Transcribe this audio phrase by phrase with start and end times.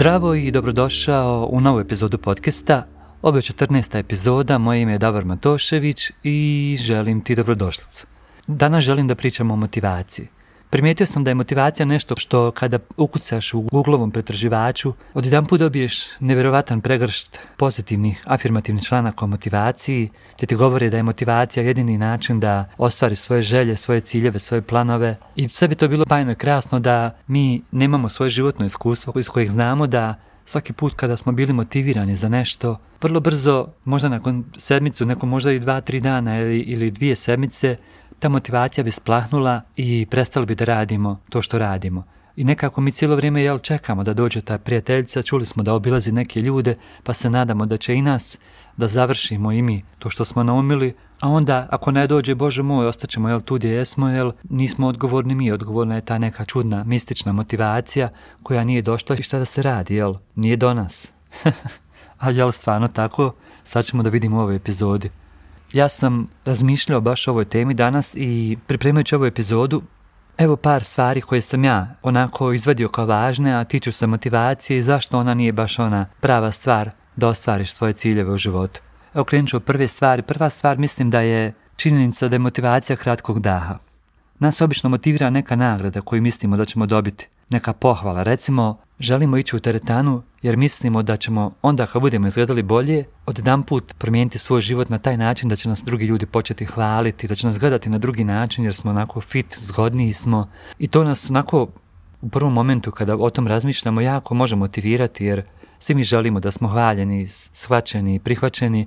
[0.00, 2.86] Zdravo i dobrodošao u novu epizodu podcasta.
[3.22, 3.98] Ovo je 14.
[3.98, 8.06] epizoda, moje ime je Davor Matošević i želim ti dobrodošlicu.
[8.46, 10.28] Danas želim da pričam o motivaciji.
[10.70, 16.02] Primijetio sam da je motivacija nešto što kada ukucaš u Googleovom pretraživaču, odjedan put dobiješ
[16.20, 22.40] nevjerovatan pregršt pozitivnih, afirmativnih članaka o motivaciji, te ti govore da je motivacija jedini način
[22.40, 25.16] da ostvari svoje želje, svoje ciljeve, svoje planove.
[25.36, 29.28] I sve bi to bilo bajno i krasno da mi nemamo svoje životno iskustvo iz
[29.28, 30.14] kojeg znamo da
[30.50, 35.52] svaki put kada smo bili motivirani za nešto, vrlo brzo, možda nakon sedmicu, neko možda
[35.52, 37.76] i dva, tri dana ili, ili dvije sedmice,
[38.18, 42.04] ta motivacija bi splahnula i prestali bi da radimo to što radimo.
[42.36, 46.12] I nekako mi cijelo vrijeme jel čekamo da dođe ta prijateljica, čuli smo da obilazi
[46.12, 48.38] neke ljude, pa se nadamo da će i nas
[48.76, 52.86] da završimo i mi to što smo naumili, a onda ako ne dođe, Bože moj,
[52.86, 57.32] ostaćemo jel tu gdje jesmo, jel nismo odgovorni mi, odgovorna je ta neka čudna mistična
[57.32, 58.08] motivacija
[58.42, 61.12] koja nije došla i šta da se radi, jel, nije do nas.
[62.18, 63.32] a jel stvarno tako,
[63.64, 65.10] sad ćemo da vidimo u ovoj epizodi.
[65.72, 69.82] Ja sam razmišljao baš o ovoj temi danas i pripremajući ovu epizodu,
[70.40, 74.82] evo par stvari koje sam ja onako izvadio kao važne, a tiču se motivacije i
[74.82, 78.80] zašto ona nije baš ona prava stvar da ostvariš svoje ciljeve u životu.
[79.14, 80.22] Evo krenut ću prve stvari.
[80.22, 83.78] Prva stvar mislim da je činjenica da je motivacija kratkog daha.
[84.38, 88.22] Nas obično motivira neka nagrada koju mislimo da ćemo dobiti neka pohvala.
[88.22, 93.42] Recimo, želimo ići u teretanu jer mislimo da ćemo onda kad budemo izgledali bolje, od
[93.66, 97.34] put promijeniti svoj život na taj način da će nas drugi ljudi početi hvaliti, da
[97.34, 100.48] će nas gledati na drugi način jer smo onako fit, zgodniji smo.
[100.78, 101.68] I to nas onako
[102.20, 105.42] u prvom momentu kada o tom razmišljamo jako može motivirati jer
[105.78, 108.86] svi mi želimo da smo hvaljeni, shvaćeni, prihvaćeni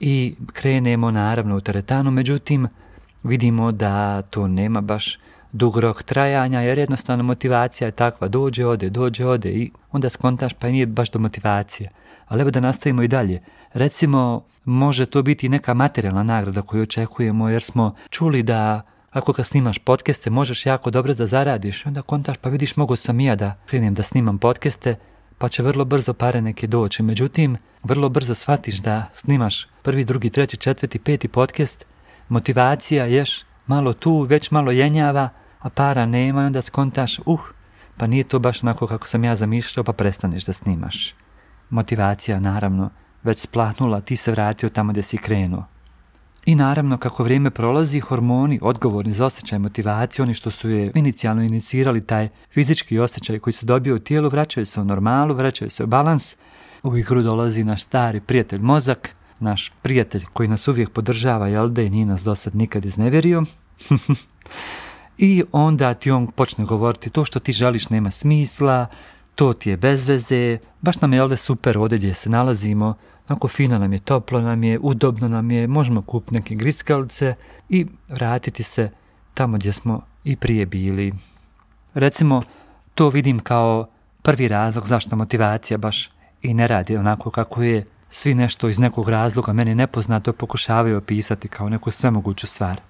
[0.00, 2.68] i krenemo naravno u teretanu, međutim
[3.22, 5.18] vidimo da to nema baš
[5.54, 10.52] dug rok trajanja, jer jednostavno motivacija je takva, dođe, ode, dođe, ode i onda skontaš
[10.52, 11.90] pa nije baš do motivacije.
[12.26, 13.40] Ali evo da nastavimo i dalje.
[13.72, 19.46] Recimo, može to biti neka materijalna nagrada koju očekujemo jer smo čuli da ako kad
[19.46, 21.86] snimaš podcaste možeš jako dobro da zaradiš.
[21.86, 24.96] Onda kontaš pa vidiš mogu sam ja da krenem da snimam podcaste
[25.38, 27.02] pa će vrlo brzo pare neke doći.
[27.02, 31.86] Međutim, vrlo brzo shvatiš da snimaš prvi, drugi, treći, četvrti, peti podcast,
[32.28, 35.28] motivacija ješ malo tu, već malo jenjava,
[35.64, 37.40] a para nema i onda skontaš, uh,
[37.96, 41.14] pa nije to baš onako kako sam ja zamišljao, pa prestaneš da snimaš.
[41.70, 42.90] Motivacija, naravno,
[43.22, 45.64] već splahnula, ti se vratio tamo gdje si krenuo.
[46.46, 51.42] I naravno, kako vrijeme prolazi, hormoni odgovorni za osjećaj motivacije, oni što su je inicijalno
[51.42, 55.84] inicirali taj fizički osjećaj koji se dobio u tijelu, vraćaju se u normalu, vraćaju se
[55.84, 56.36] u balans.
[56.82, 59.10] U igru dolazi naš stari prijatelj mozak,
[59.40, 63.42] naš prijatelj koji nas uvijek podržava, jel da i nije nas do sad nikad iznevjerio.
[65.18, 68.86] I onda ti on počne govoriti to što ti želiš nema smisla,
[69.34, 72.94] to ti je bez veze, baš nam je ovdje super ovdje gdje se nalazimo,
[73.28, 77.34] onako fino nam je, toplo nam je, udobno nam je, možemo kupiti neke grickalice
[77.68, 78.90] i vratiti se
[79.34, 81.12] tamo gdje smo i prije bili.
[81.94, 82.42] Recimo,
[82.94, 83.86] to vidim kao
[84.22, 86.10] prvi razlog zašto motivacija baš
[86.42, 87.86] i ne radi onako kako je.
[88.10, 92.80] Svi nešto iz nekog razloga meni nepoznato pokušavaju opisati kao neku svemoguću stvar.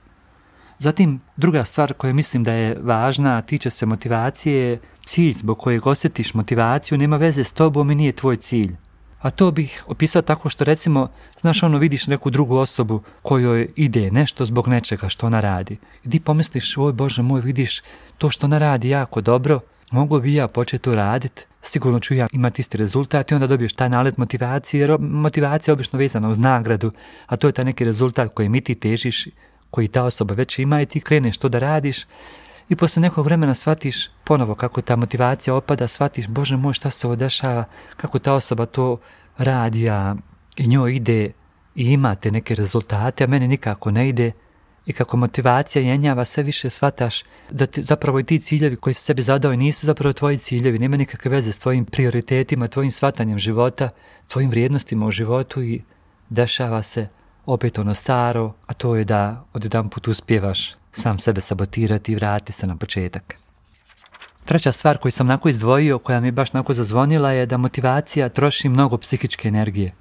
[0.78, 6.34] Zatim, druga stvar koju mislim da je važna, tiče se motivacije, cilj zbog kojeg osjetiš
[6.34, 8.76] motivaciju nema veze s tobom i nije tvoj cilj.
[9.20, 11.08] A to bih opisao tako što recimo,
[11.40, 15.76] znaš ono vidiš neku drugu osobu kojoj ide nešto zbog nečega što ona radi.
[16.04, 17.82] I ti pomisliš, oj Bože moj, vidiš
[18.18, 19.60] to što ona radi jako dobro,
[19.90, 23.72] mogu bi ja početi to raditi, sigurno ću ja imati isti rezultat i onda dobiješ
[23.72, 26.92] taj nalet motivacije, jer motivacija je obično vezana uz nagradu,
[27.26, 29.26] a to je taj neki rezultat koji mi ti težiš
[29.74, 32.04] koji ta osoba već ima i ti kreneš to da radiš
[32.68, 37.06] i poslije nekog vremena shvatiš ponovo kako ta motivacija opada, shvatiš Bože moj šta se
[37.06, 37.64] ovo dešava,
[37.96, 39.00] kako ta osoba to
[39.38, 40.14] radi, a
[40.56, 41.32] i njoj ide
[41.74, 44.32] i imate neke rezultate, a meni nikako ne ide.
[44.86, 49.04] I kako motivacija jenjava, sve više shvataš da ti, zapravo i ti ciljevi koji si
[49.04, 53.38] sebi zadao i nisu zapravo tvoji ciljevi, nema nikakve veze s tvojim prioritetima, tvojim shvatanjem
[53.38, 53.90] života,
[54.28, 55.82] tvojim vrijednostima u životu i
[56.28, 57.08] dešava se
[57.46, 62.14] opet ono staro, a to je da od jedan put uspjevaš sam sebe sabotirati i
[62.14, 63.36] vratiti se na početak.
[64.44, 68.28] Treća stvar koju sam nako izdvojio, koja mi je baš nako zazvonila je da motivacija
[68.28, 69.92] troši mnogo psihičke energije.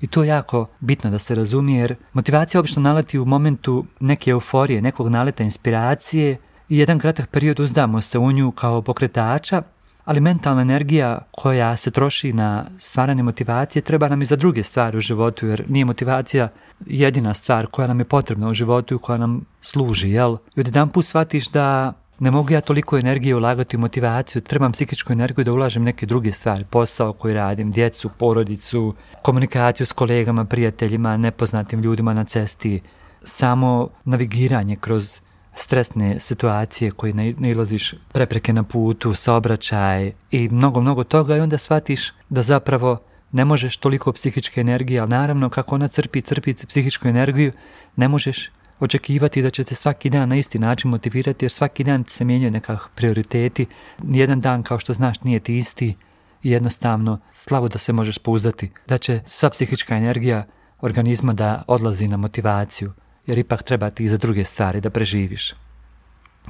[0.00, 4.30] I to je jako bitno da se razumije jer motivacija obično naleti u momentu neke
[4.30, 6.36] euforije, nekog naleta inspiracije
[6.68, 9.62] i jedan kratak period uzdamo se u nju kao pokretača,
[10.04, 14.96] ali mentalna energija koja se troši na stvaranje motivacije treba nam i za druge stvari
[14.96, 16.48] u životu, jer nije motivacija
[16.86, 20.36] jedina stvar koja nam je potrebna u životu i koja nam služi, jel?
[20.56, 24.72] I od jedan put shvatiš da ne mogu ja toliko energije ulagati u motivaciju, trebam
[24.72, 30.44] psihičku energiju da ulažem neke druge stvari, posao koji radim, djecu, porodicu, komunikaciju s kolegama,
[30.44, 32.80] prijateljima, nepoznatim ljudima na cesti,
[33.24, 35.20] samo navigiranje kroz
[35.54, 41.58] stresne situacije koje ne ilaziš prepreke na putu, saobraćaj i mnogo, mnogo toga i onda
[41.58, 42.98] shvatiš da zapravo
[43.32, 47.52] ne možeš toliko psihičke energije, ali naravno kako ona crpi, crpi psihičku energiju,
[47.96, 52.24] ne možeš očekivati da ćete svaki dan na isti način motivirati jer svaki dan se
[52.24, 53.66] mijenjaju nekakvi prioriteti.
[54.02, 55.94] Jedan dan kao što znaš nije ti isti
[56.42, 60.46] i jednostavno slabo da se možeš pouzdati da će sva psihička energija
[60.80, 62.92] organizma da odlazi na motivaciju
[63.26, 65.52] jer ipak treba ti za druge stvari da preživiš.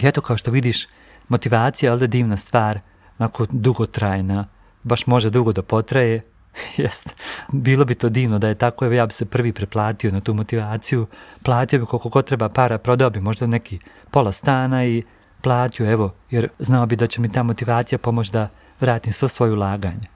[0.03, 0.89] I eto kao što vidiš,
[1.29, 2.81] motivacija je divna stvar,
[3.19, 4.47] onako dugotrajna,
[4.83, 6.23] baš može dugo da potraje,
[6.77, 7.15] Jest.
[7.53, 10.35] Bilo bi to divno da je tako, evo ja bi se prvi preplatio na tu
[10.35, 11.07] motivaciju,
[11.43, 13.79] platio bi koliko god treba para, prodao bi možda neki
[14.11, 15.03] pola stana i
[15.41, 18.49] platio, evo, jer znao bi da će mi ta motivacija pomoći da
[18.81, 20.09] vratim svo svoje ulaganje.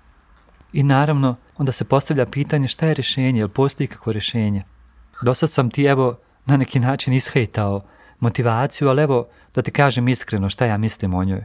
[0.72, 4.64] I naravno, onda se postavlja pitanje šta je rješenje, jel postoji kakvo rješenje.
[5.22, 7.82] Dosad sam ti, evo, na neki način ishejtao
[8.20, 11.44] motivaciju, ali evo, da ti kažem iskreno šta ja mislim o njoj.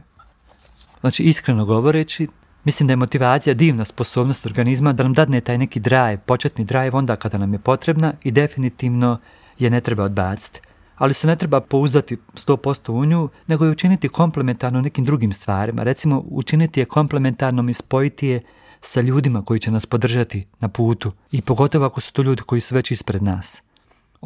[1.00, 2.28] Znači, iskreno govoreći,
[2.64, 6.90] Mislim da je motivacija divna sposobnost organizma da nam dadne taj neki drive, početni drive
[6.90, 9.18] onda kada nam je potrebna i definitivno
[9.58, 10.60] je ne treba odbaciti.
[10.96, 15.82] Ali se ne treba pouzdati 100% u nju, nego je učiniti komplementarno nekim drugim stvarima.
[15.82, 18.40] Recimo, učiniti je komplementarnom i spojiti je
[18.80, 22.60] sa ljudima koji će nas podržati na putu i pogotovo ako su to ljudi koji
[22.60, 23.62] su već ispred nas.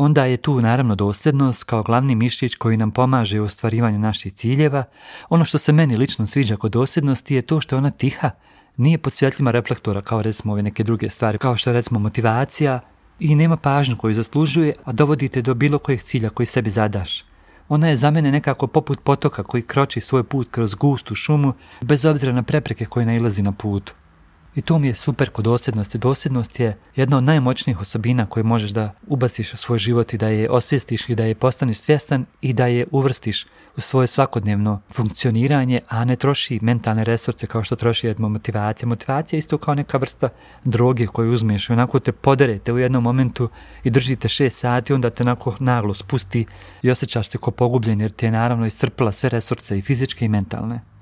[0.00, 4.84] Onda je tu naravno dosljednost kao glavni mišić koji nam pomaže u ostvarivanju naših ciljeva.
[5.28, 8.30] Ono što se meni lično sviđa kod dosljednosti je to što je ona tiha,
[8.76, 12.80] nije pod svjetljima reflektora kao recimo ove neke druge stvari, kao što je recimo motivacija
[13.20, 17.24] i nema pažnju koju zaslužuje, a dovodite do bilo kojeg cilja koji sebi zadaš.
[17.68, 22.04] Ona je za mene nekako poput potoka koji kroči svoj put kroz gustu šumu, bez
[22.04, 23.94] obzira na prepreke koje nailazi na putu.
[24.58, 25.98] I to mi je super kod dosljednosti.
[25.98, 30.28] Dosljednost je jedna od najmoćnijih osobina koje možeš da ubaciš u svoj život i da
[30.28, 33.46] je osvijestiš i da je postaneš svjestan i da je uvrstiš
[33.76, 38.88] u svoje svakodnevno funkcioniranje, a ne troši mentalne resurse kao što troši jedna motivacija.
[38.88, 40.28] Motivacija je isto kao neka vrsta
[40.64, 43.48] droge koju uzmeš i onako te poderete u jednom momentu
[43.84, 46.46] i držite šest sati, onda te onako naglo spusti
[46.82, 50.28] i osjećaš se kao pogubljen jer ti je naravno iscrpila sve resurse i fizičke i
[50.28, 50.97] mentalne.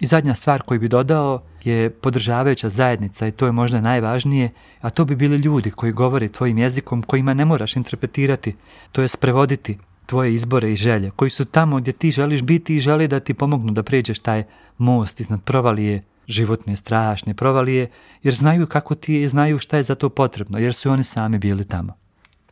[0.00, 4.50] I zadnja stvar koju bi dodao je podržavajuća zajednica i to je možda najvažnije,
[4.80, 8.56] a to bi bili ljudi koji govore tvojim jezikom kojima ne moraš interpretirati,
[8.92, 12.80] to je sprevoditi tvoje izbore i želje, koji su tamo gdje ti želiš biti i
[12.80, 14.44] žele da ti pomognu da pređeš taj
[14.78, 17.90] most iznad provalije, životne, strašne provalije,
[18.22, 21.04] jer znaju kako ti je i znaju šta je za to potrebno, jer su oni
[21.04, 21.92] sami bili tamo.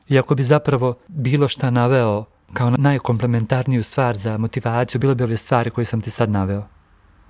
[0.08, 5.36] I ako bi zapravo bilo šta naveo kao najkomplementarniju stvar za motivaciju, bilo bi ove
[5.36, 6.77] stvari koje sam ti sad naveo.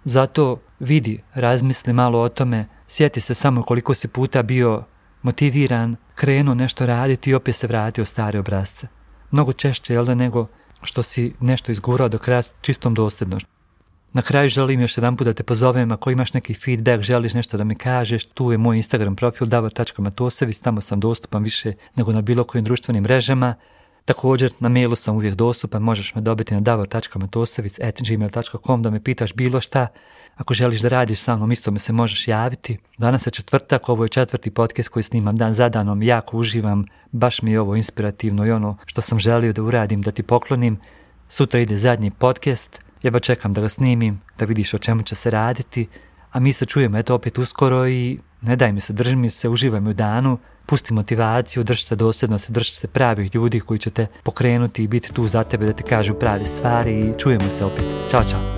[0.05, 4.85] Zato vidi, razmisli malo o tome, sjeti se samo koliko si puta bio
[5.23, 8.87] motiviran, krenuo nešto raditi i opet se vratio stare obrazce.
[9.31, 10.47] Mnogo češće, jel da, nego
[10.83, 13.49] što si nešto izgurao do kraja čistom dosljednošću.
[14.13, 17.57] Na kraju želim još jedan put da te pozovem, ako imaš neki feedback, želiš nešto
[17.57, 22.23] da mi kažeš, tu je moj Instagram profil davor.matosevic, tamo sam dostupan više nego na
[22.23, 23.55] bilo kojim društvenim mrežama.
[24.09, 29.61] Također, na mailu sam uvijek dostupan, možeš me dobiti na davor.matosevic.gmail.com da me pitaš bilo
[29.61, 29.87] šta.
[30.37, 32.79] Ako želiš da radiš sa mnom, isto me se možeš javiti.
[32.99, 37.43] Danas je četvrtak, ovo je četvrti podcast koji snimam dan za danom, jako uživam, baš
[37.43, 40.81] mi je ovo inspirativno i ono što sam želio da uradim, da ti poklonim.
[41.29, 45.31] Sutra ide zadnji podcast, jeba čekam da ga snimim, da vidiš o čemu će se
[45.31, 45.87] raditi,
[46.33, 49.49] a mi se čujemo eto opet uskoro i ne daj mi se, drži mi se,
[49.49, 53.91] uživaj mi u danu, pusti motivaciju, drži se dosljednosti, drži se pravih ljudi koji će
[53.91, 57.65] te pokrenuti i biti tu za tebe da ti kažu prave stvari i čujemo se
[57.65, 57.85] opet.
[58.11, 58.58] Ćao, čao.